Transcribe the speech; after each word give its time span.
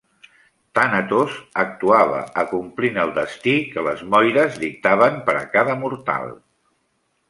Tànatos 0.79 1.35
actuava 1.65 2.23
acomplint 2.45 2.99
el 3.05 3.15
destí 3.21 3.55
que 3.77 3.87
les 3.91 4.03
Moires 4.17 4.61
dictaven 4.67 5.25
per 5.31 5.41
a 5.45 5.49
cada 5.57 5.81
mortal. 5.87 6.39